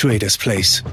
[0.00, 0.84] Traders Place.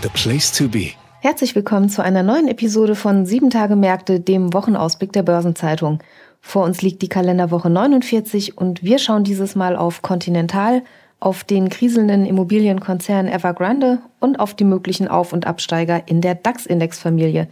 [0.00, 0.92] The place to be.
[1.20, 5.98] Herzlich willkommen zu einer neuen Episode von 7 Tage Märkte, dem Wochenausblick der Börsenzeitung.
[6.40, 10.82] Vor uns liegt die Kalenderwoche 49 und wir schauen dieses Mal auf Continental,
[11.20, 17.48] auf den kriselnden Immobilienkonzern Evergrande und auf die möglichen Auf- und Absteiger in der DAX-Index-Familie.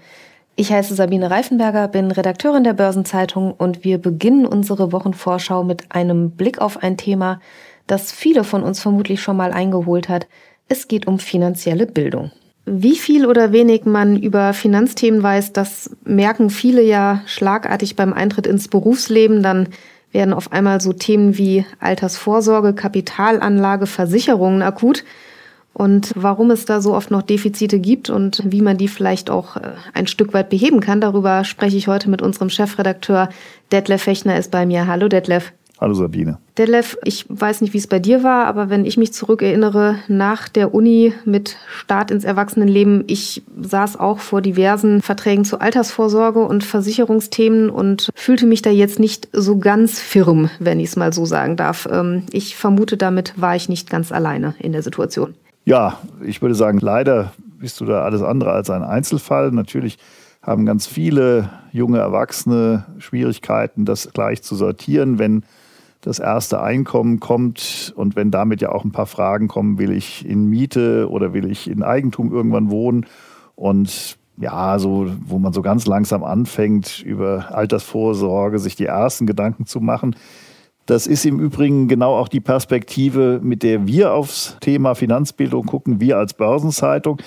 [0.57, 6.31] Ich heiße Sabine Reifenberger, bin Redakteurin der Börsenzeitung und wir beginnen unsere Wochenvorschau mit einem
[6.31, 7.39] Blick auf ein Thema,
[7.87, 10.27] das viele von uns vermutlich schon mal eingeholt hat.
[10.73, 12.31] Es geht um finanzielle Bildung.
[12.65, 18.47] Wie viel oder wenig man über Finanzthemen weiß, das merken viele ja schlagartig beim Eintritt
[18.47, 19.43] ins Berufsleben.
[19.43, 19.69] Dann
[20.13, 25.05] werden auf einmal so Themen wie Altersvorsorge, Kapitalanlage, Versicherungen akut
[25.75, 29.59] und warum es da so oft noch Defizite gibt und wie man die vielleicht auch
[29.59, 31.03] äh, ein Stück weit beheben kann.
[31.03, 33.29] Darüber spreche ich heute mit unserem Chefredakteur
[33.73, 34.87] Detlef Fechner ist bei mir.
[34.87, 35.53] Hallo Detlef.
[35.83, 36.39] Hallo Sabine.
[36.57, 40.49] Detlef, ich weiß nicht, wie es bei dir war, aber wenn ich mich zurückerinnere, nach
[40.49, 46.63] der Uni mit Start ins Erwachsenenleben, ich saß auch vor diversen Verträgen zur Altersvorsorge und
[46.63, 51.27] Versicherungsthemen und fühlte mich da jetzt nicht so ganz firm, wenn ich es mal so
[51.27, 51.89] sagen darf.
[51.91, 55.35] Ähm, ich vermute, damit war ich nicht ganz alleine in der Situation.
[55.65, 59.51] Ja, ich würde sagen, leider bist du da alles andere als ein Einzelfall.
[59.51, 59.99] Natürlich
[60.43, 65.43] haben ganz viele junge Erwachsene Schwierigkeiten, das gleich zu sortieren, wenn
[66.03, 70.27] das erste Einkommen kommt und wenn damit ja auch ein paar Fragen kommen, will ich
[70.29, 73.07] in Miete oder will ich in Eigentum irgendwann wohnen
[73.55, 79.67] und ja, so, wo man so ganz langsam anfängt, über Altersvorsorge sich die ersten Gedanken
[79.67, 80.17] zu machen.
[80.87, 86.01] Das ist im Übrigen genau auch die Perspektive, mit der wir aufs Thema Finanzbildung gucken,
[86.01, 87.19] wir als Börsenzeitung.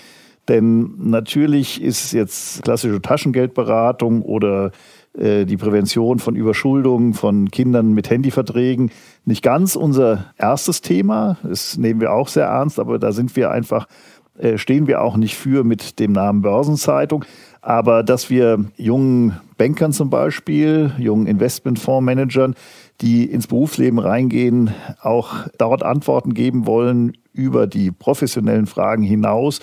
[0.50, 4.72] Denn natürlich ist jetzt klassische Taschengeldberatung oder
[5.18, 8.92] die Prävention von Überschuldung von Kindern mit Handyverträgen
[9.24, 11.38] nicht ganz unser erstes Thema.
[11.44, 13.88] Das nehmen wir auch sehr ernst, aber da sind wir einfach,
[14.38, 17.26] äh, stehen wir auch nicht für mit dem Namen Börsenzeitung.
[17.62, 22.54] Aber dass wir jungen Bankern zum Beispiel, jungen Investmentfondsmanagern,
[23.02, 24.72] die ins Berufsleben reingehen,
[25.02, 29.62] auch dort Antworten geben wollen über die professionellen Fragen hinaus.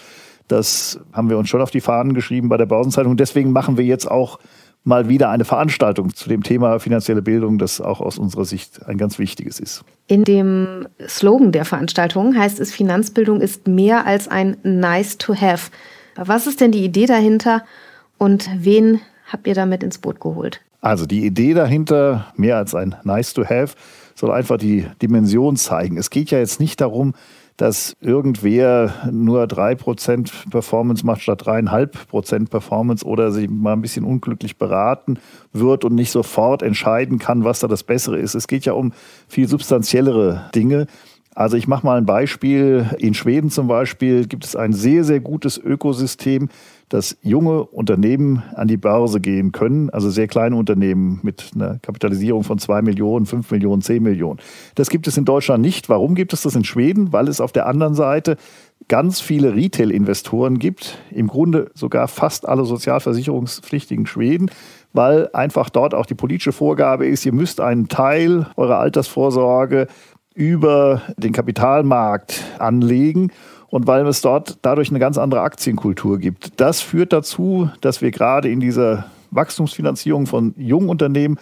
[0.49, 3.17] Das haben wir uns schon auf die Fahnen geschrieben bei der Börsenzeitung.
[3.17, 4.39] Deswegen machen wir jetzt auch
[4.85, 8.99] mal wieder eine Veranstaltung zu dem Thema finanzielle Bildung, das auch aus unserer Sicht ein
[8.99, 9.85] ganz wichtiges ist.
[10.09, 15.71] In dem Slogan der Veranstaltung heißt es, Finanzbildung ist mehr als ein Nice to Have.
[16.17, 17.65] Was ist denn die Idee dahinter
[18.19, 20.61] und wen habt ihr damit ins Boot geholt?
[20.81, 23.77] Also die Idee dahinter, mehr als ein Nice to Have,
[24.15, 25.97] soll einfach die Dimension zeigen.
[25.97, 27.15] Es geht ja jetzt nicht darum,
[27.57, 34.57] dass irgendwer nur 3% Performance macht statt 3,5% Performance oder sich mal ein bisschen unglücklich
[34.57, 35.19] beraten
[35.53, 38.35] wird und nicht sofort entscheiden kann, was da das Bessere ist.
[38.35, 38.93] Es geht ja um
[39.29, 40.87] viel substanziellere Dinge.
[41.35, 42.87] Also ich mache mal ein Beispiel.
[42.99, 46.49] In Schweden zum Beispiel gibt es ein sehr, sehr gutes Ökosystem,
[46.91, 52.45] dass junge Unternehmen an die Börse gehen können, also sehr kleine Unternehmen mit einer Kapitalisierung
[52.45, 54.41] von 2 Millionen, 5 Millionen, 10 Millionen.
[54.75, 55.89] Das gibt es in Deutschland nicht.
[55.89, 57.13] Warum gibt es das in Schweden?
[57.13, 58.37] Weil es auf der anderen Seite
[58.89, 64.51] ganz viele Retail-Investoren gibt, im Grunde sogar fast alle sozialversicherungspflichtigen Schweden,
[64.93, 69.87] weil einfach dort auch die politische Vorgabe ist, ihr müsst einen Teil eurer Altersvorsorge
[70.35, 73.33] über den Kapitalmarkt anlegen
[73.69, 76.61] und weil es dort dadurch eine ganz andere Aktienkultur gibt.
[76.61, 81.39] Das führt dazu, dass wir gerade in dieser Wachstumsfinanzierung von jungen Unternehmen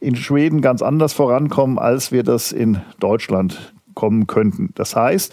[0.00, 4.70] in Schweden ganz anders vorankommen, als wir das in Deutschland kommen könnten.
[4.74, 5.32] Das heißt,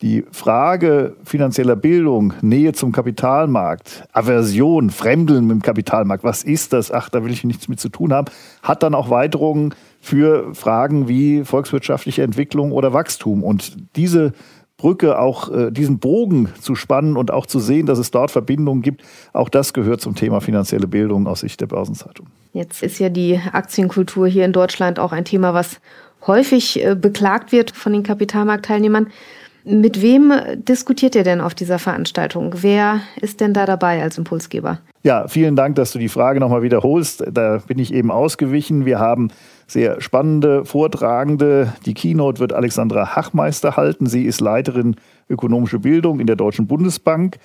[0.00, 6.92] die Frage finanzieller Bildung, Nähe zum Kapitalmarkt, Aversion, Fremdeln mit dem Kapitalmarkt, was ist das?
[6.92, 8.28] Ach, da will ich nichts mit zu tun haben,
[8.62, 9.74] hat dann auch Weiterungen
[10.08, 13.44] für Fragen wie volkswirtschaftliche Entwicklung oder Wachstum.
[13.44, 14.32] Und diese
[14.78, 18.80] Brücke auch äh, diesen Bogen zu spannen und auch zu sehen, dass es dort Verbindungen
[18.80, 19.02] gibt.
[19.32, 22.28] Auch das gehört zum Thema finanzielle Bildung aus Sicht der Börsenzeitung.
[22.52, 25.80] Jetzt ist ja die Aktienkultur hier in Deutschland auch ein Thema, was
[26.26, 29.08] häufig äh, beklagt wird von den Kapitalmarktteilnehmern.
[29.64, 32.54] Mit wem diskutiert ihr denn auf dieser Veranstaltung?
[32.62, 34.78] Wer ist denn da dabei als Impulsgeber?
[35.02, 37.24] Ja, vielen Dank, dass du die Frage nochmal wiederholst.
[37.30, 38.86] Da bin ich eben ausgewichen.
[38.86, 39.30] Wir haben
[39.68, 41.74] sehr spannende Vortragende.
[41.84, 44.06] Die Keynote wird Alexandra Hachmeister halten.
[44.06, 44.96] Sie ist Leiterin
[45.28, 47.38] ökonomische Bildung in der Deutschen Bundesbank.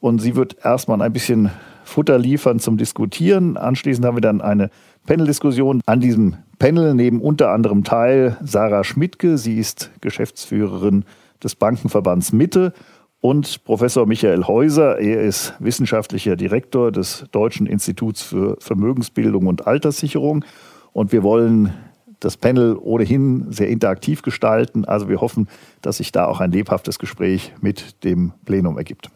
[0.00, 1.50] und sie wird erstmal ein bisschen
[1.84, 3.56] Futter liefern zum Diskutieren.
[3.56, 4.68] Anschließend haben wir dann eine
[5.06, 5.80] Panel-Diskussion.
[5.86, 11.04] An diesem Panel nehmen unter anderem teil Sarah Schmidtke, sie ist Geschäftsführerin
[11.42, 12.72] des Bankenverbands Mitte
[13.20, 20.44] und Professor Michael Häuser, er ist wissenschaftlicher Direktor des Deutschen Instituts für Vermögensbildung und Alterssicherung
[20.92, 21.72] und wir wollen
[22.20, 24.84] das Panel ohnehin sehr interaktiv gestalten.
[24.84, 25.48] Also wir hoffen,
[25.80, 29.10] dass sich da auch ein lebhaftes Gespräch mit dem Plenum ergibt.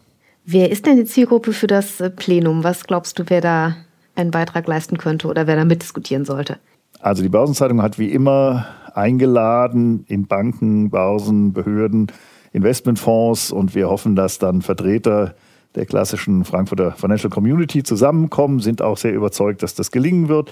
[0.45, 2.63] Wer ist denn die Zielgruppe für das äh, Plenum?
[2.63, 3.75] Was glaubst du, wer da
[4.15, 6.57] einen Beitrag leisten könnte oder wer da mitdiskutieren sollte?
[6.99, 12.07] Also die Börsenzeitung hat wie immer eingeladen in Banken, Börsen, Behörden,
[12.53, 15.35] Investmentfonds und wir hoffen, dass dann Vertreter
[15.75, 20.51] der klassischen Frankfurter Financial Community zusammenkommen, sind auch sehr überzeugt, dass das gelingen wird.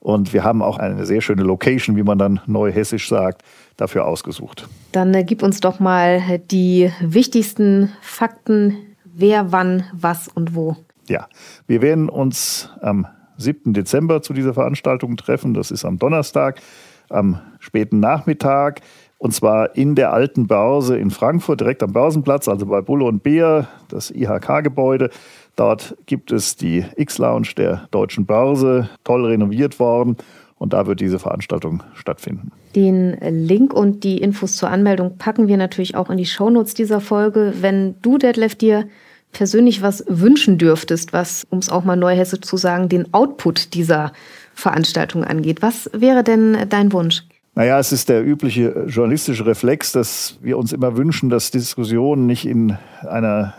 [0.00, 3.42] Und wir haben auch eine sehr schöne Location, wie man dann neuhessisch sagt,
[3.76, 4.66] dafür ausgesucht.
[4.92, 10.76] Dann äh, gib uns doch mal die wichtigsten Fakten wer, wann, was und wo.
[11.08, 11.28] Ja,
[11.66, 13.06] wir werden uns am
[13.36, 13.72] 7.
[13.72, 15.54] Dezember zu dieser Veranstaltung treffen.
[15.54, 16.60] Das ist am Donnerstag,
[17.08, 18.80] am späten Nachmittag.
[19.18, 23.22] Und zwar in der alten Börse in Frankfurt, direkt am Börsenplatz, also bei Bulle und
[23.22, 25.10] Beer, das IHK-Gebäude.
[25.56, 30.16] Dort gibt es die X-Lounge der Deutschen Börse, toll renoviert worden.
[30.58, 32.52] Und da wird diese Veranstaltung stattfinden.
[32.76, 37.00] Den Link und die Infos zur Anmeldung packen wir natürlich auch in die Shownotes dieser
[37.00, 37.54] Folge.
[37.60, 38.86] Wenn du, Detlef, dir
[39.32, 44.12] persönlich was wünschen dürftest, was, um es auch mal neuhessisch zu sagen, den Output dieser
[44.54, 47.22] Veranstaltung angeht, was wäre denn dein Wunsch?
[47.54, 52.46] Naja, es ist der übliche journalistische Reflex, dass wir uns immer wünschen, dass Diskussionen nicht
[52.46, 52.76] in
[53.08, 53.54] einer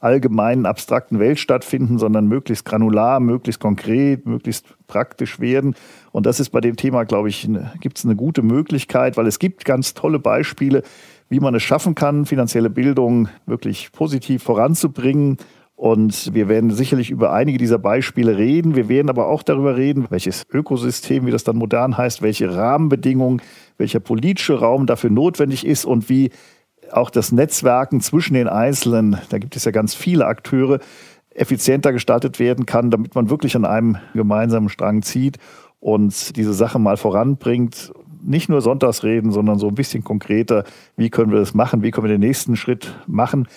[0.00, 5.74] allgemeinen, abstrakten Welt stattfinden, sondern möglichst granular, möglichst konkret, möglichst praktisch werden.
[6.10, 7.48] Und das ist bei dem Thema, glaube ich,
[7.80, 10.82] gibt es eine gute Möglichkeit, weil es gibt ganz tolle Beispiele,
[11.28, 15.36] wie man es schaffen kann, finanzielle Bildung wirklich positiv voranzubringen.
[15.76, 18.76] Und wir werden sicherlich über einige dieser Beispiele reden.
[18.76, 23.40] Wir werden aber auch darüber reden, welches Ökosystem, wie das dann modern heißt, welche Rahmenbedingungen,
[23.78, 26.30] welcher politische Raum dafür notwendig ist und wie
[26.92, 30.78] auch das Netzwerken zwischen den Einzelnen, da gibt es ja ganz viele Akteure,
[31.34, 35.38] effizienter gestaltet werden kann, damit man wirklich an einem gemeinsamen Strang zieht
[35.78, 37.92] und diese Sache mal voranbringt.
[38.22, 40.64] Nicht nur Sonntagsreden, sondern so ein bisschen konkreter,
[40.96, 43.48] wie können wir das machen, wie können wir den nächsten Schritt machen.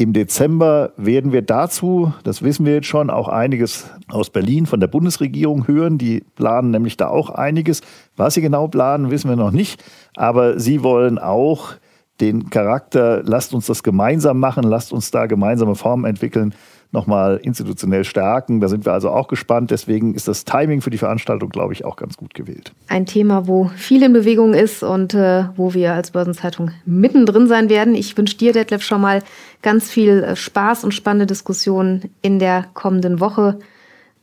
[0.00, 4.78] Im Dezember werden wir dazu, das wissen wir jetzt schon, auch einiges aus Berlin von
[4.78, 5.98] der Bundesregierung hören.
[5.98, 7.80] Die planen nämlich da auch einiges.
[8.14, 9.82] Was sie genau planen, wissen wir noch nicht.
[10.14, 11.74] Aber sie wollen auch
[12.20, 16.54] den Charakter, lasst uns das gemeinsam machen, lasst uns da gemeinsame Formen entwickeln,
[16.90, 18.60] nochmal institutionell stärken.
[18.60, 19.70] Da sind wir also auch gespannt.
[19.70, 22.72] Deswegen ist das Timing für die Veranstaltung, glaube ich, auch ganz gut gewählt.
[22.88, 27.68] Ein Thema, wo viel in Bewegung ist und äh, wo wir als Börsenzeitung mittendrin sein
[27.68, 27.94] werden.
[27.94, 29.22] Ich wünsche dir, Detlef, schon mal
[29.62, 33.58] ganz viel äh, Spaß und spannende Diskussionen in der kommenden Woche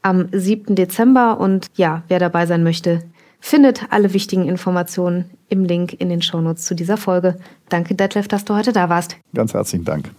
[0.01, 0.75] am 7.
[0.75, 1.39] Dezember.
[1.39, 3.03] Und ja, wer dabei sein möchte,
[3.39, 7.37] findet alle wichtigen Informationen im Link in den Shownotes zu dieser Folge.
[7.69, 9.17] Danke, Detlef, dass du heute da warst.
[9.33, 10.09] Ganz herzlichen Dank.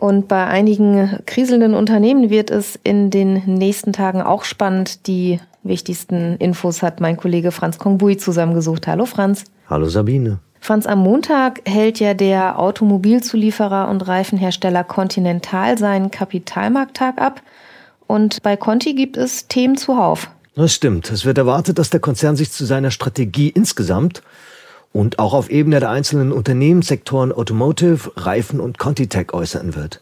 [0.00, 5.06] Und bei einigen kriselnden Unternehmen wird es in den nächsten Tagen auch spannend.
[5.06, 8.86] Die wichtigsten Infos hat mein Kollege Franz Kongbui zusammengesucht.
[8.86, 9.44] Hallo Franz.
[9.68, 10.38] Hallo Sabine.
[10.58, 17.42] Franz, am Montag hält ja der Automobilzulieferer und Reifenhersteller Continental seinen Kapitalmarkttag ab.
[18.06, 20.30] Und bei Conti gibt es Themen zuhauf.
[20.54, 21.10] Das stimmt.
[21.10, 24.22] Es wird erwartet, dass der Konzern sich zu seiner Strategie insgesamt
[24.92, 30.00] und auch auf Ebene der einzelnen Unternehmenssektoren Automotive, Reifen und Contitech äußern wird.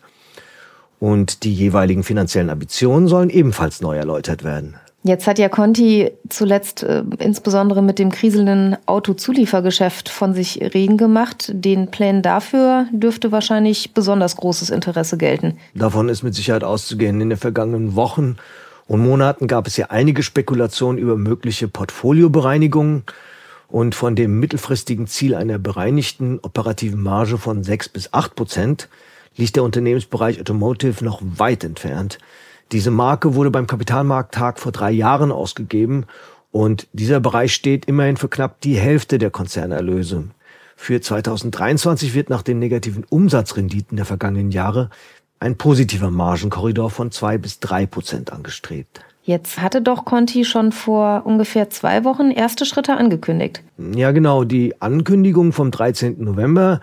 [1.01, 4.77] Und die jeweiligen finanziellen Ambitionen sollen ebenfalls neu erläutert werden.
[5.05, 11.53] Jetzt hat ja Conti zuletzt äh, insbesondere mit dem kriselnden Autozuliefergeschäft von sich reden gemacht.
[11.55, 15.57] Den Plänen dafür dürfte wahrscheinlich besonders großes Interesse gelten.
[15.75, 17.21] Davon ist mit Sicherheit auszugehen.
[17.21, 18.37] In den vergangenen Wochen
[18.89, 23.05] und Monaten gab es ja einige Spekulationen über mögliche Portfoliobereinigungen
[23.69, 28.89] und von dem mittelfristigen Ziel einer bereinigten operativen Marge von 6 bis 8 Prozent
[29.37, 32.19] liegt der Unternehmensbereich Automotive noch weit entfernt.
[32.73, 36.07] Diese Marke wurde beim Kapitalmarkttag vor drei Jahren ausgegeben
[36.51, 40.25] und dieser Bereich steht immerhin für knapp die Hälfte der Konzernerlöse.
[40.77, 44.89] Für 2023 wird nach den negativen Umsatzrenditen der vergangenen Jahre
[45.41, 49.01] ein positiver Margenkorridor von zwei bis drei Prozent angestrebt.
[49.23, 53.63] Jetzt hatte doch Conti schon vor ungefähr zwei Wochen erste Schritte angekündigt.
[53.77, 54.45] Ja, genau.
[54.45, 56.25] Die Ankündigung vom 13.
[56.25, 56.81] November,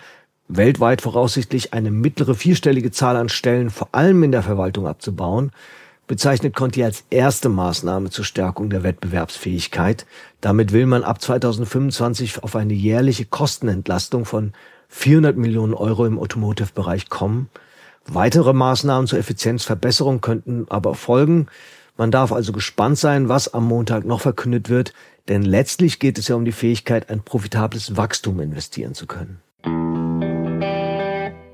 [0.48, 5.52] weltweit voraussichtlich eine mittlere vierstellige Zahl an Stellen, vor allem in der Verwaltung abzubauen,
[6.06, 10.06] bezeichnet Conti als erste Maßnahme zur Stärkung der Wettbewerbsfähigkeit.
[10.40, 14.54] Damit will man ab 2025 auf eine jährliche Kostenentlastung von
[14.90, 17.50] 400 Millionen Euro im Automotive-Bereich kommen.
[18.08, 21.48] Weitere Maßnahmen zur Effizienzverbesserung könnten aber folgen.
[21.98, 24.94] Man darf also gespannt sein, was am Montag noch verkündet wird,
[25.28, 29.42] denn letztlich geht es ja um die Fähigkeit, ein profitables Wachstum investieren zu können.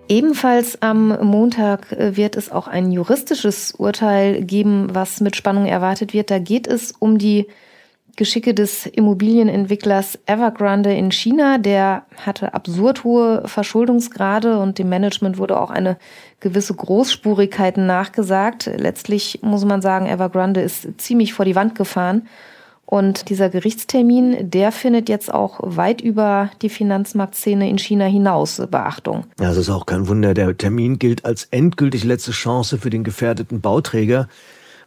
[0.10, 6.14] Ebenfalls am Montag äh, wird es auch ein juristisches Urteil geben, was mit Spannung erwartet
[6.14, 6.30] wird.
[6.30, 7.48] Da geht es um die
[8.16, 11.58] Geschicke des Immobilienentwicklers Evergrande in China.
[11.58, 15.98] Der hatte absurd hohe Verschuldungsgrade und dem Management wurde auch eine
[16.40, 18.70] gewisse Großspurigkeit nachgesagt.
[18.76, 22.28] Letztlich muss man sagen, Evergrande ist ziemlich vor die Wand gefahren.
[22.92, 29.28] Und dieser Gerichtstermin, der findet jetzt auch weit über die Finanzmarktszene in China hinaus Beachtung.
[29.40, 30.34] Ja, das ist auch kein Wunder.
[30.34, 34.28] Der Termin gilt als endgültig letzte Chance für den gefährdeten Bauträger,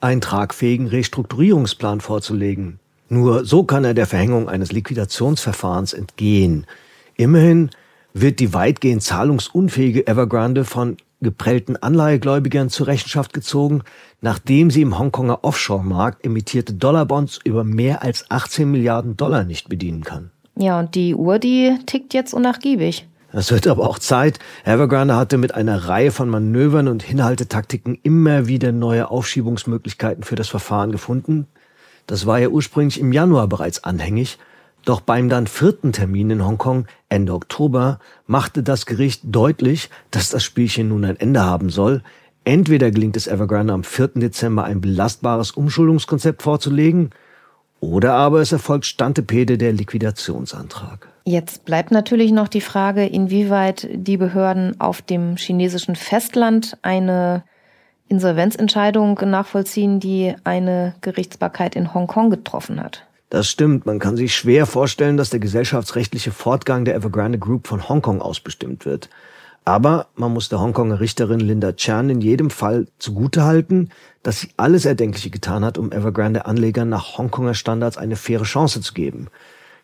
[0.03, 2.79] einen tragfähigen Restrukturierungsplan vorzulegen.
[3.15, 6.67] Nur so kann er der Verhängung eines Liquidationsverfahrens entgehen.
[7.15, 7.71] Immerhin
[8.13, 13.83] wird die weitgehend zahlungsunfähige Evergrande von geprellten Anleihegläubigern zur Rechenschaft gezogen,
[14.21, 20.03] nachdem sie im Hongkonger Offshore-Markt emittierte Dollarbonds über mehr als 18 Milliarden Dollar nicht bedienen
[20.03, 20.33] kann.
[20.59, 23.07] Ja, und die Uhr, die tickt jetzt unnachgiebig.
[23.33, 24.41] Es wird aber auch Zeit.
[24.65, 30.49] Evergrande hatte mit einer Reihe von Manövern und Hinhaltetaktiken immer wieder neue Aufschiebungsmöglichkeiten für das
[30.49, 31.47] Verfahren gefunden.
[32.07, 34.39] Das war ja ursprünglich im Januar bereits anhängig
[34.85, 40.45] doch beim dann vierten Termin in Hongkong Ende Oktober machte das Gericht deutlich, dass das
[40.45, 42.03] Spielchen nun ein Ende haben soll.
[42.45, 44.09] Entweder gelingt es Evergrande am 4.
[44.17, 47.11] Dezember ein belastbares Umschuldungskonzept vorzulegen,
[47.81, 51.09] oder aber es erfolgt Stantepede der Liquidationsantrag.
[51.27, 57.45] Jetzt bleibt natürlich noch die Frage, inwieweit die Behörden auf dem chinesischen Festland eine
[58.09, 63.07] Insolvenzentscheidung nachvollziehen, die eine Gerichtsbarkeit in Hongkong getroffen hat.
[63.31, 63.87] Das stimmt.
[63.87, 68.41] Man kann sich schwer vorstellen, dass der gesellschaftsrechtliche Fortgang der Evergrande Group von Hongkong aus
[68.41, 69.09] bestimmt wird.
[69.65, 73.91] Aber man muss der Hongkonger Richterin Linda Chan in jedem Fall zugutehalten,
[74.23, 78.93] dass sie alles Erdenkliche getan hat, um Evergrande-Anlegern nach Hongkonger Standards eine faire Chance zu
[78.93, 79.29] geben.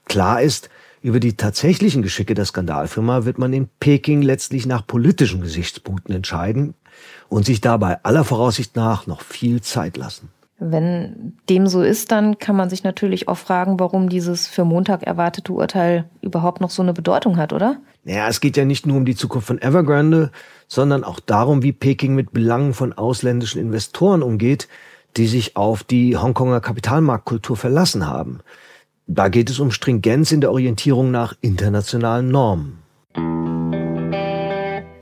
[0.04, 0.68] Klar ist,
[1.02, 6.74] über die tatsächlichen Geschicke der Skandalfirma wird man in Peking letztlich nach politischen Gesichtspunkten entscheiden
[7.28, 10.28] und sich dabei aller Voraussicht nach noch viel Zeit lassen.
[10.62, 15.02] Wenn dem so ist, dann kann man sich natürlich auch fragen, warum dieses für Montag
[15.02, 17.78] erwartete Urteil überhaupt noch so eine Bedeutung hat, oder?
[18.04, 20.30] Naja, es geht ja nicht nur um die Zukunft von Evergrande,
[20.68, 24.68] sondern auch darum, wie Peking mit Belangen von ausländischen Investoren umgeht,
[25.16, 28.40] die sich auf die Hongkonger Kapitalmarktkultur verlassen haben.
[29.12, 32.78] Da geht es um Stringenz in der Orientierung nach internationalen Normen.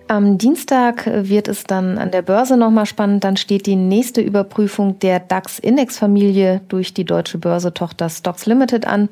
[0.08, 3.22] Am Dienstag wird es dann an der Börse nochmal spannend.
[3.22, 9.10] Dann steht die nächste Überprüfung der DAX-Indexfamilie durch die deutsche Börsetochter Stocks Limited an.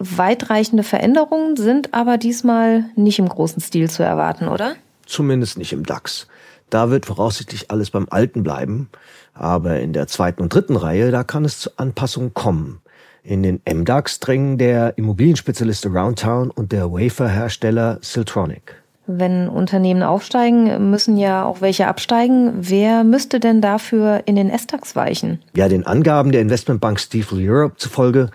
[0.00, 4.74] Weitreichende Veränderungen sind aber diesmal nicht im großen Stil zu erwarten, oder?
[5.06, 6.26] Zumindest nicht im DAX.
[6.68, 8.88] Da wird voraussichtlich alles beim Alten bleiben.
[9.34, 12.80] Aber in der zweiten und dritten Reihe, da kann es zu Anpassungen kommen.
[13.24, 18.82] In den MDAX drängen der Immobilienspezialist Aroundtown und der Waferhersteller Siltronic.
[19.06, 22.52] Wenn Unternehmen aufsteigen, müssen ja auch welche absteigen.
[22.58, 25.40] Wer müsste denn dafür in den S-DAX weichen?
[25.56, 28.30] Ja, den Angaben der Investmentbank Stifel Europe zufolge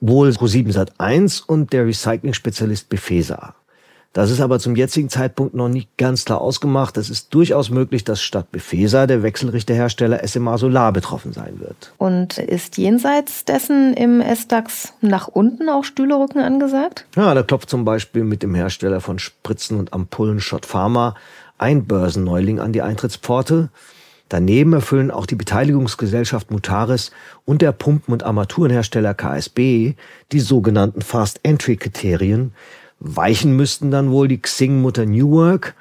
[0.00, 3.54] wohl Pro7 Sat1 und der Recycling-Spezialist Befesa.
[4.16, 6.96] Das ist aber zum jetzigen Zeitpunkt noch nicht ganz klar ausgemacht.
[6.96, 11.92] Es ist durchaus möglich, dass statt Befesa der Wechselrichterhersteller SMA Solar betroffen sein wird.
[11.98, 17.04] Und ist jenseits dessen im S-DAX nach unten auch Stühlerücken angesagt?
[17.14, 21.14] Ja, da klopft zum Beispiel mit dem Hersteller von Spritzen und Ampullen Schott Pharma
[21.58, 23.68] ein Börsenneuling an die Eintrittspforte.
[24.30, 27.10] Daneben erfüllen auch die Beteiligungsgesellschaft Mutaris
[27.44, 29.92] und der Pumpen- und Armaturenhersteller KSB
[30.32, 32.54] die sogenannten Fast-Entry-Kriterien,
[32.98, 35.74] Weichen müssten dann wohl die Xing-Mutter New Work,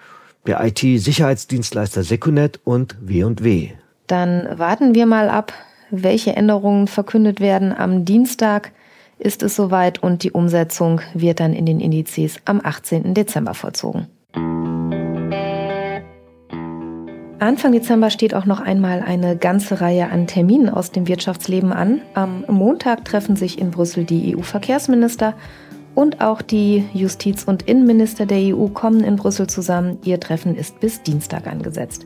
[0.45, 3.69] der IT-Sicherheitsdienstleister Secunet und W&W.
[4.07, 5.53] Dann warten wir mal ab,
[5.89, 7.73] welche Änderungen verkündet werden.
[7.75, 8.71] Am Dienstag
[9.17, 13.13] ist es soweit und die Umsetzung wird dann in den Indizes am 18.
[13.13, 14.07] Dezember vollzogen.
[17.39, 22.01] Anfang Dezember steht auch noch einmal eine ganze Reihe an Terminen aus dem Wirtschaftsleben an.
[22.13, 25.35] Am Montag treffen sich in Brüssel die EU-Verkehrsminister
[25.95, 29.97] und auch die Justiz- und Innenminister der EU kommen in Brüssel zusammen.
[30.03, 32.05] Ihr Treffen ist bis Dienstag angesetzt.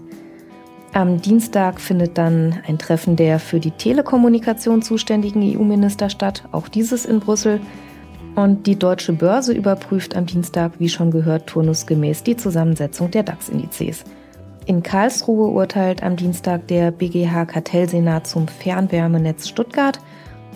[0.93, 7.05] Am Dienstag findet dann ein Treffen der für die Telekommunikation zuständigen EU-Minister statt, auch dieses
[7.05, 7.59] in Brüssel.
[8.35, 14.03] Und die deutsche Börse überprüft am Dienstag, wie schon gehört, turnusgemäß die Zusammensetzung der DAX-Indizes.
[14.65, 19.99] In Karlsruhe urteilt am Dienstag der BGH Kartellsenat zum Fernwärmenetz Stuttgart–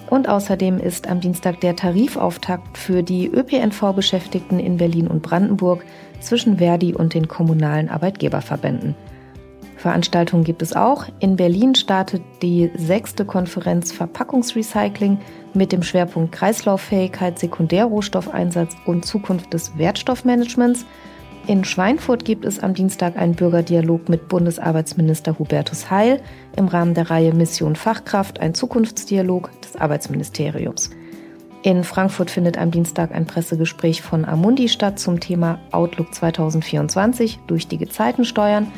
[0.09, 5.83] und außerdem ist am Dienstag der Tarifauftakt für die ÖPNV-Beschäftigten in Berlin und Brandenburg
[6.19, 8.95] zwischen Verdi und den kommunalen Arbeitgeberverbänden.
[9.83, 11.07] Veranstaltungen gibt es auch.
[11.19, 15.17] In Berlin startet die sechste Konferenz Verpackungsrecycling
[15.53, 20.85] mit dem Schwerpunkt Kreislauffähigkeit, Sekundärrohstoffeinsatz und Zukunft des Wertstoffmanagements.
[21.45, 26.21] In Schweinfurt gibt es am Dienstag einen Bürgerdialog mit Bundesarbeitsminister Hubertus Heil
[26.55, 30.91] im Rahmen der Reihe Mission Fachkraft, ein Zukunftsdialog des Arbeitsministeriums.
[31.63, 37.67] In Frankfurt findet am Dienstag ein Pressegespräch von Amundi statt zum Thema Outlook 2024 durch
[37.67, 38.71] die Gezeiten steuern.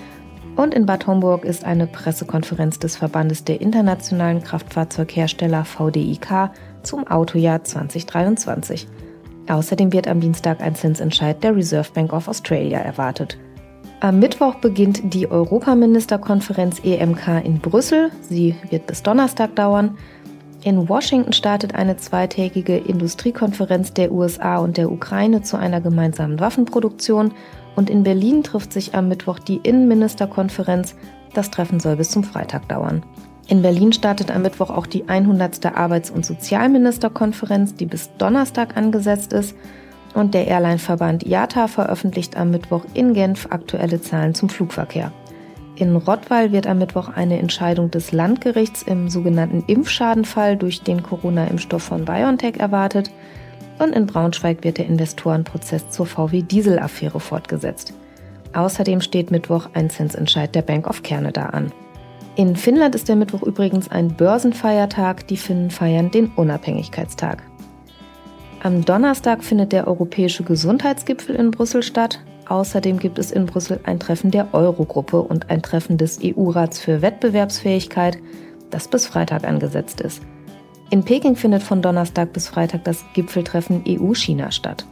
[0.55, 6.49] Und in Bad Homburg ist eine Pressekonferenz des Verbandes der internationalen Kraftfahrzeughersteller VDIK
[6.81, 8.87] zum Autojahr 2023.
[9.47, 13.37] Außerdem wird am Dienstag ein Zinsentscheid der Reserve Bank of Australia erwartet.
[14.01, 18.11] Am Mittwoch beginnt die Europaministerkonferenz EMK in Brüssel.
[18.21, 19.97] Sie wird bis Donnerstag dauern.
[20.63, 27.33] In Washington startet eine zweitägige Industriekonferenz der USA und der Ukraine zu einer gemeinsamen Waffenproduktion.
[27.75, 30.95] Und in Berlin trifft sich am Mittwoch die Innenministerkonferenz.
[31.33, 33.03] Das Treffen soll bis zum Freitag dauern.
[33.47, 35.65] In Berlin startet am Mittwoch auch die 100.
[35.77, 39.55] Arbeits- und Sozialministerkonferenz, die bis Donnerstag angesetzt ist.
[40.15, 45.11] Und der Airline-Verband IATA veröffentlicht am Mittwoch in Genf aktuelle Zahlen zum Flugverkehr.
[45.75, 51.83] In Rottweil wird am Mittwoch eine Entscheidung des Landgerichts im sogenannten Impfschadenfall durch den Corona-Impfstoff
[51.83, 53.11] von BioNTech erwartet.
[53.77, 57.93] Und in Braunschweig wird der Investorenprozess zur VW-Diesel-Affäre fortgesetzt.
[58.53, 61.73] Außerdem steht Mittwoch ein Zinsentscheid der Bank of Canada an.
[62.35, 65.25] In Finnland ist der Mittwoch übrigens ein Börsenfeiertag.
[65.27, 67.41] Die Finnen feiern den Unabhängigkeitstag.
[68.61, 72.19] Am Donnerstag findet der Europäische Gesundheitsgipfel in Brüssel statt.
[72.47, 77.01] Außerdem gibt es in Brüssel ein Treffen der Eurogruppe und ein Treffen des EU-Rats für
[77.01, 78.17] Wettbewerbsfähigkeit,
[78.69, 80.21] das bis Freitag angesetzt ist.
[80.89, 84.85] In Peking findet von Donnerstag bis Freitag das Gipfeltreffen EU-China statt.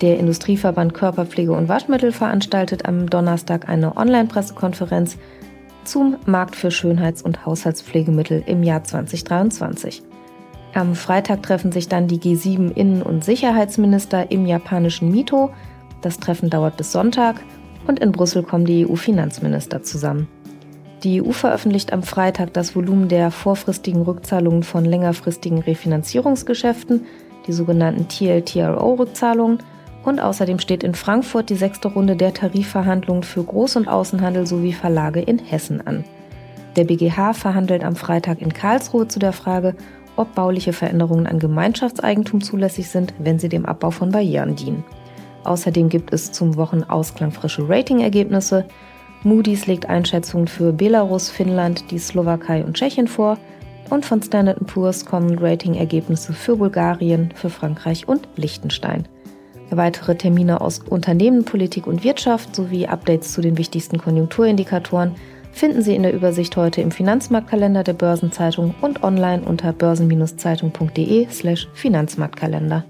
[0.00, 5.18] Der Industrieverband Körperpflege und Waschmittel veranstaltet am Donnerstag eine Online-Pressekonferenz
[5.86, 10.02] zum Markt für Schönheits- und Haushaltspflegemittel im Jahr 2023.
[10.74, 15.50] Am Freitag treffen sich dann die G7 Innen- und Sicherheitsminister im japanischen Mito.
[16.02, 17.36] Das Treffen dauert bis Sonntag
[17.86, 20.28] und in Brüssel kommen die EU-Finanzminister zusammen.
[21.02, 27.06] Die EU veröffentlicht am Freitag das Volumen der vorfristigen Rückzahlungen von längerfristigen Refinanzierungsgeschäften,
[27.46, 29.58] die sogenannten TLTRO-Rückzahlungen,
[30.06, 34.72] und außerdem steht in Frankfurt die sechste Runde der Tarifverhandlungen für Groß- und Außenhandel sowie
[34.72, 36.04] Verlage in Hessen an.
[36.76, 39.74] Der BGH verhandelt am Freitag in Karlsruhe zu der Frage,
[40.14, 44.84] ob bauliche Veränderungen an Gemeinschaftseigentum zulässig sind, wenn sie dem Abbau von Barrieren dienen.
[45.44, 48.64] Außerdem gibt es zum Wochenausklang frische Ratingergebnisse.
[49.24, 53.38] Moody's legt Einschätzungen für Belarus, Finnland, die Slowakei und Tschechien vor.
[53.90, 59.06] Und von Standard Poor's kommen Ratingergebnisse für Bulgarien, für Frankreich und Liechtenstein.
[59.70, 65.16] Weitere Termine aus Unternehmen, Politik und Wirtschaft sowie Updates zu den wichtigsten Konjunkturindikatoren
[65.56, 72.84] finden Sie in der Übersicht heute im Finanzmarktkalender der Börsenzeitung und online unter börsen-zeitung.de/slash Finanzmarktkalender.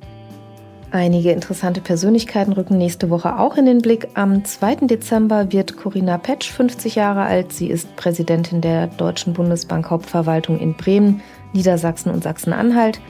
[0.90, 4.08] Einige interessante Persönlichkeiten rücken nächste Woche auch in den Blick.
[4.14, 4.86] Am 2.
[4.86, 7.52] Dezember wird Corinna Petsch 50 Jahre alt.
[7.52, 13.00] Sie ist Präsidentin der Deutschen Bundesbank Hauptverwaltung in Bremen, Niedersachsen und Sachsen-Anhalt.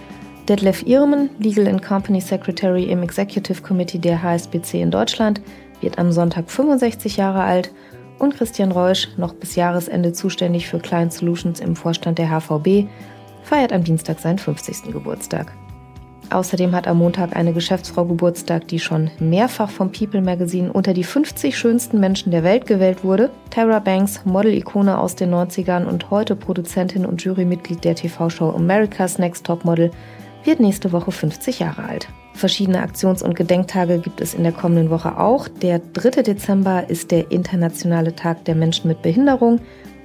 [0.49, 5.41] Detlef Irmen, Legal and Company Secretary im Executive Committee der HSBC in Deutschland,
[5.81, 7.73] wird am Sonntag 65 Jahre alt
[8.21, 12.87] und Christian Reusch, noch bis Jahresende zuständig für Client Solutions im Vorstand der HVB,
[13.43, 14.93] feiert am Dienstag seinen 50.
[14.93, 15.53] Geburtstag.
[16.31, 21.05] Außerdem hat am Montag eine Geschäftsfrau Geburtstag, die schon mehrfach vom People Magazine unter die
[21.05, 23.31] 50 schönsten Menschen der Welt gewählt wurde.
[23.51, 29.47] Tara Banks, Model-Ikone aus den 90ern und heute Produzentin und Jurymitglied der TV-Show America's Next
[29.47, 29.91] Top Model,
[30.47, 32.09] wird nächste Woche 50 Jahre alt.
[32.35, 35.49] Verschiedene Aktions- und Gedenktage gibt es in der kommenden Woche auch.
[35.49, 36.23] Der 3.
[36.23, 39.61] Dezember ist der Internationale Tag der Menschen mit Behinderung.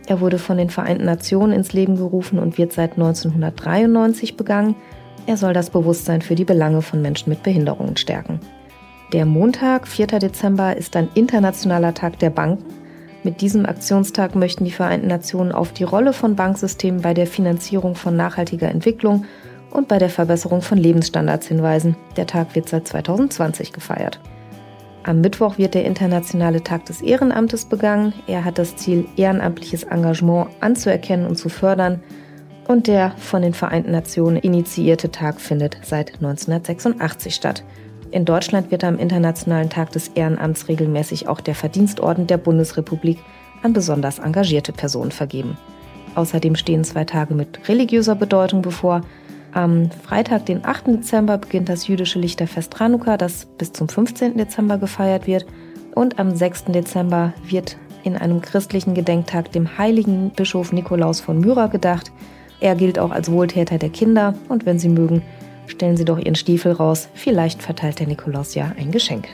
[0.07, 4.75] Er wurde von den Vereinten Nationen ins Leben gerufen und wird seit 1993 begangen.
[5.27, 8.39] Er soll das Bewusstsein für die Belange von Menschen mit Behinderungen stärken.
[9.13, 10.07] Der Montag, 4.
[10.07, 12.63] Dezember, ist ein internationaler Tag der Banken.
[13.23, 17.95] Mit diesem Aktionstag möchten die Vereinten Nationen auf die Rolle von Banksystemen bei der Finanzierung
[17.95, 19.25] von nachhaltiger Entwicklung
[19.71, 21.95] und bei der Verbesserung von Lebensstandards hinweisen.
[22.17, 24.19] Der Tag wird seit 2020 gefeiert.
[25.03, 28.13] Am Mittwoch wird der Internationale Tag des Ehrenamtes begangen.
[28.27, 32.03] Er hat das Ziel, ehrenamtliches Engagement anzuerkennen und zu fördern.
[32.67, 37.63] Und der von den Vereinten Nationen initiierte Tag findet seit 1986 statt.
[38.11, 43.17] In Deutschland wird am Internationalen Tag des Ehrenamts regelmäßig auch der Verdienstorden der Bundesrepublik
[43.63, 45.57] an besonders engagierte Personen vergeben.
[46.15, 49.01] Außerdem stehen zwei Tage mit religiöser Bedeutung bevor.
[49.53, 50.87] Am Freitag, den 8.
[50.87, 54.37] Dezember, beginnt das jüdische Lichterfest Chanukka, das bis zum 15.
[54.37, 55.45] Dezember gefeiert wird.
[55.93, 56.65] Und am 6.
[56.65, 62.11] Dezember wird in einem christlichen Gedenktag dem heiligen Bischof Nikolaus von Myra gedacht.
[62.61, 65.21] Er gilt auch als Wohltäter der Kinder und wenn Sie mögen,
[65.67, 67.09] stellen Sie doch Ihren Stiefel raus.
[67.13, 69.27] Vielleicht verteilt der Nikolaus ja ein Geschenk.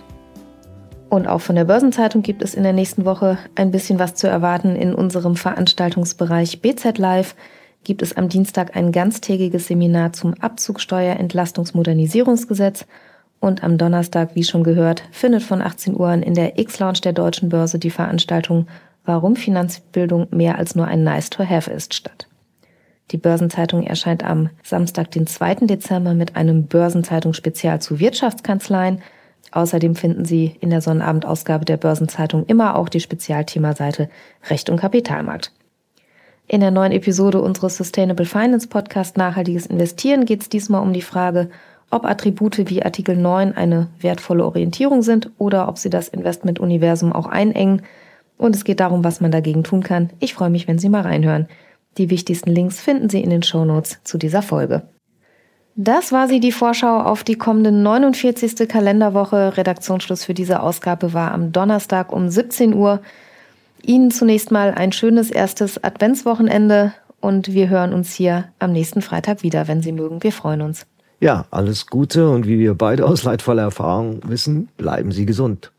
[1.10, 4.28] Und auch von der Börsenzeitung gibt es in der nächsten Woche ein bisschen was zu
[4.28, 4.76] erwarten.
[4.76, 7.36] In unserem Veranstaltungsbereich BZ Live
[7.84, 12.86] gibt es am Dienstag ein ganztägiges Seminar zum Abzugsteuerentlastungsmodernisierungsgesetz.
[13.40, 17.13] Und am Donnerstag, wie schon gehört, findet von 18 Uhr an in der X-Lounge der
[17.13, 18.68] Deutschen Börse die Veranstaltung
[19.06, 22.28] Warum Finanzbildung mehr als nur ein Nice-to-Have ist statt.
[23.12, 25.68] Die Börsenzeitung erscheint am Samstag, den 2.
[25.68, 29.02] Dezember mit einem Börsenzeitung-Spezial zu Wirtschaftskanzleien–
[29.52, 34.10] Außerdem finden Sie in der Sonnabendausgabe der Börsenzeitung immer auch die Spezialthemaseite
[34.50, 35.52] Recht und Kapitalmarkt.
[36.50, 41.02] In der neuen Episode unseres Sustainable Finance Podcast Nachhaltiges Investieren geht es diesmal um die
[41.02, 41.50] Frage,
[41.92, 47.26] ob Attribute wie Artikel 9 eine wertvolle Orientierung sind oder ob sie das Investmentuniversum auch
[47.26, 47.82] einengen.
[48.38, 50.12] Und es geht darum, was man dagegen tun kann.
[50.20, 51.48] Ich freue mich, wenn Sie mal reinhören.
[51.98, 54.84] Die wichtigsten Links finden Sie in den Shownotes zu dieser Folge.
[55.76, 58.70] Das war sie, die Vorschau auf die kommende 49.
[58.70, 59.58] Kalenderwoche.
[59.58, 63.02] Redaktionsschluss für diese Ausgabe war am Donnerstag um 17 Uhr.
[63.84, 69.44] Ihnen zunächst mal ein schönes erstes Adventswochenende und wir hören uns hier am nächsten Freitag
[69.44, 70.24] wieder, wenn Sie mögen.
[70.24, 70.86] Wir freuen uns.
[71.20, 75.72] Ja, alles Gute und wie wir beide aus leidvoller Erfahrung wissen, bleiben Sie gesund.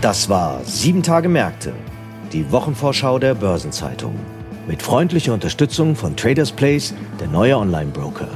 [0.00, 1.72] Das war Sieben Tage Märkte
[2.32, 4.14] die Wochenvorschau der Börsenzeitung.
[4.66, 8.28] Mit freundlicher Unterstützung von Traders Place, der neue Online-Broker.